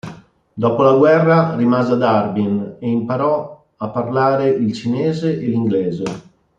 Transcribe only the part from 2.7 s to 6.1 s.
ed imparò a parlare il cinese e l'inglese.